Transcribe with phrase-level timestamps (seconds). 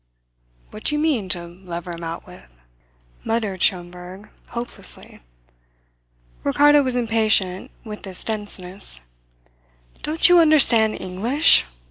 [0.71, 2.49] "What do you mean, to lever him out with?"
[3.23, 5.21] muttered Schomberg hopelessly.
[6.43, 9.01] Ricardo was impatient with this denseness.
[10.01, 11.65] "Don't you understand English?